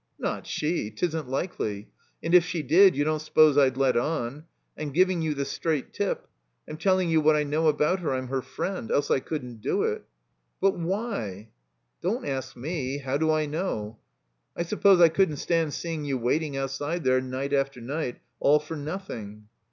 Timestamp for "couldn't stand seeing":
15.09-16.03